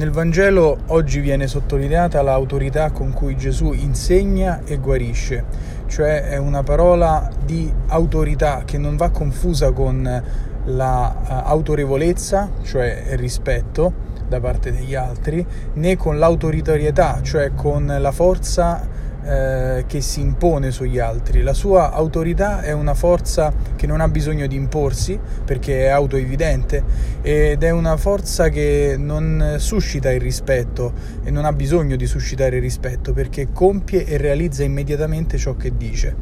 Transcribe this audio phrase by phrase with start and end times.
[0.00, 5.44] Nel Vangelo oggi viene sottolineata l'autorità con cui Gesù insegna e guarisce,
[5.88, 10.22] cioè è una parola di autorità che non va confusa con
[10.64, 13.92] l'autorevolezza, la, cioè il rispetto
[14.26, 18.88] da parte degli altri, né con l'autoritorietà, cioè con la forza
[19.22, 21.42] eh, che si impone sugli altri.
[21.42, 26.82] La sua autorità è una forza che non ha bisogno di imporsi perché è autoevidente
[27.22, 32.56] ed è una forza che non suscita il rispetto e non ha bisogno di suscitare
[32.56, 36.16] il rispetto perché compie e realizza immediatamente ciò che dice.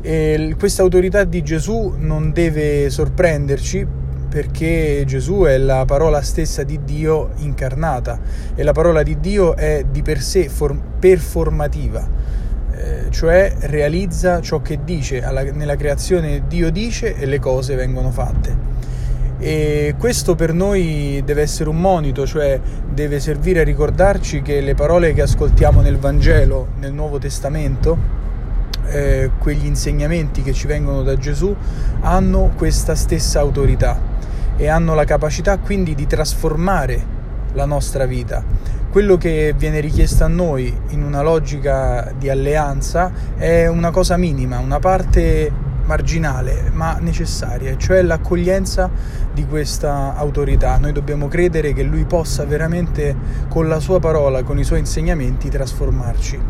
[0.00, 6.80] E questa autorità di Gesù non deve sorprenderci perché Gesù è la parola stessa di
[6.84, 8.20] Dio incarnata
[8.54, 10.50] e la parola di Dio è di per sé
[10.98, 12.06] performativa,
[12.76, 15.20] eh, cioè realizza ciò che dice,
[15.54, 18.74] nella creazione Dio dice e le cose vengono fatte.
[19.38, 24.74] E questo per noi deve essere un monito, cioè deve servire a ricordarci che le
[24.74, 28.24] parole che ascoltiamo nel Vangelo, nel Nuovo Testamento,
[28.86, 31.54] eh, quegli insegnamenti che ci vengono da Gesù,
[32.00, 33.98] hanno questa stessa autorità
[34.56, 37.15] e hanno la capacità quindi di trasformare
[37.56, 38.44] la nostra vita.
[38.90, 44.58] Quello che viene richiesto a noi in una logica di alleanza è una cosa minima,
[44.58, 48.90] una parte marginale ma necessaria, cioè l'accoglienza
[49.32, 50.76] di questa autorità.
[50.78, 53.14] Noi dobbiamo credere che lui possa veramente
[53.48, 56.40] con la sua parola, con i suoi insegnamenti trasformarci.